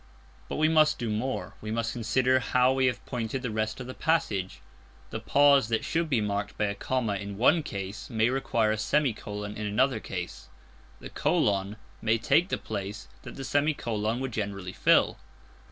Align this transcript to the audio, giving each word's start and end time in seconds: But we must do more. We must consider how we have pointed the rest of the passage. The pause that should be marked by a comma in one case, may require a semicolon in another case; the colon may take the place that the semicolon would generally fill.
But 0.49 0.55
we 0.55 0.67
must 0.67 0.97
do 0.97 1.11
more. 1.11 1.53
We 1.61 1.69
must 1.69 1.93
consider 1.93 2.39
how 2.39 2.73
we 2.73 2.87
have 2.87 3.05
pointed 3.05 3.43
the 3.43 3.51
rest 3.51 3.79
of 3.79 3.85
the 3.85 3.93
passage. 3.93 4.59
The 5.11 5.19
pause 5.19 5.67
that 5.67 5.85
should 5.85 6.09
be 6.09 6.19
marked 6.21 6.57
by 6.57 6.65
a 6.65 6.73
comma 6.73 7.17
in 7.17 7.37
one 7.37 7.61
case, 7.61 8.09
may 8.09 8.31
require 8.31 8.71
a 8.71 8.79
semicolon 8.79 9.55
in 9.55 9.67
another 9.67 9.99
case; 9.99 10.49
the 10.99 11.09
colon 11.11 11.75
may 12.01 12.17
take 12.17 12.49
the 12.49 12.57
place 12.57 13.09
that 13.21 13.35
the 13.35 13.43
semicolon 13.43 14.19
would 14.21 14.31
generally 14.31 14.73
fill. 14.73 15.19